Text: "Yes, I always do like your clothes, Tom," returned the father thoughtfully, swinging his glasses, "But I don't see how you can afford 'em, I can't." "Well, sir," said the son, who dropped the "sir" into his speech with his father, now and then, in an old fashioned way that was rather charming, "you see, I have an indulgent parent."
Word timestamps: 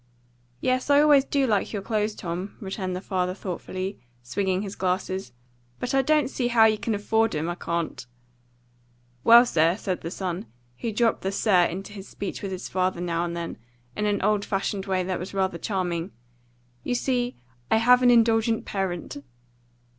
"Yes, 0.61 0.89
I 0.89 0.99
always 0.99 1.23
do 1.25 1.45
like 1.45 1.71
your 1.73 1.83
clothes, 1.83 2.15
Tom," 2.15 2.57
returned 2.59 2.95
the 2.95 3.01
father 3.01 3.35
thoughtfully, 3.35 3.99
swinging 4.23 4.63
his 4.63 4.75
glasses, 4.75 5.31
"But 5.79 5.93
I 5.93 6.01
don't 6.01 6.27
see 6.27 6.47
how 6.47 6.65
you 6.65 6.79
can 6.79 6.95
afford 6.95 7.35
'em, 7.35 7.47
I 7.47 7.53
can't." 7.53 8.03
"Well, 9.23 9.45
sir," 9.45 9.77
said 9.77 10.01
the 10.01 10.09
son, 10.09 10.47
who 10.79 10.91
dropped 10.91 11.21
the 11.21 11.31
"sir" 11.31 11.65
into 11.65 11.93
his 11.93 12.07
speech 12.07 12.41
with 12.41 12.51
his 12.51 12.67
father, 12.67 12.99
now 12.99 13.23
and 13.25 13.37
then, 13.37 13.59
in 13.95 14.07
an 14.07 14.23
old 14.23 14.43
fashioned 14.43 14.87
way 14.87 15.03
that 15.03 15.19
was 15.19 15.35
rather 15.35 15.59
charming, 15.59 16.11
"you 16.83 16.95
see, 16.95 17.35
I 17.69 17.77
have 17.77 18.01
an 18.01 18.09
indulgent 18.09 18.65
parent." 18.65 19.17